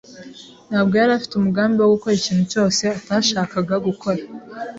ntabwo 0.69 0.93
yari 0.99 1.11
afite 1.17 1.33
umugambi 1.35 1.77
wo 1.79 1.89
gukora 1.93 2.13
ikintu 2.19 2.43
cyose 2.53 2.83
atashakaga 2.97 3.75
gukora. 3.87 4.21